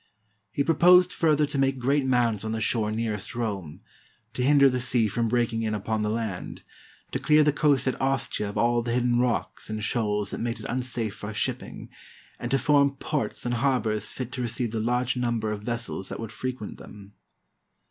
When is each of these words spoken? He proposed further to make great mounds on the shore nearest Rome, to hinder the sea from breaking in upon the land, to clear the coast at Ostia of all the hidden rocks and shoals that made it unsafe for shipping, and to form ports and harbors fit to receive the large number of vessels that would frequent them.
He 0.51 0.63
proposed 0.63 1.13
further 1.13 1.45
to 1.45 1.59
make 1.59 1.77
great 1.77 2.07
mounds 2.07 2.43
on 2.43 2.53
the 2.53 2.59
shore 2.59 2.91
nearest 2.91 3.35
Rome, 3.35 3.81
to 4.33 4.41
hinder 4.41 4.67
the 4.67 4.79
sea 4.79 5.07
from 5.07 5.27
breaking 5.27 5.61
in 5.61 5.75
upon 5.75 6.01
the 6.01 6.09
land, 6.09 6.63
to 7.11 7.19
clear 7.19 7.43
the 7.43 7.53
coast 7.53 7.87
at 7.87 8.01
Ostia 8.01 8.49
of 8.49 8.57
all 8.57 8.81
the 8.81 8.93
hidden 8.93 9.19
rocks 9.19 9.69
and 9.69 9.83
shoals 9.83 10.31
that 10.31 10.39
made 10.39 10.59
it 10.59 10.65
unsafe 10.67 11.13
for 11.17 11.35
shipping, 11.35 11.89
and 12.39 12.49
to 12.49 12.57
form 12.57 12.95
ports 12.95 13.45
and 13.45 13.53
harbors 13.53 14.11
fit 14.13 14.31
to 14.31 14.41
receive 14.41 14.71
the 14.71 14.79
large 14.79 15.15
number 15.17 15.51
of 15.51 15.61
vessels 15.61 16.09
that 16.09 16.19
would 16.19 16.31
frequent 16.31 16.79
them. 16.79 17.13